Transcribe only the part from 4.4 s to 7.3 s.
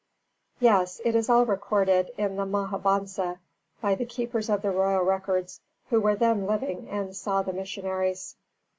of the royal records, who were then living and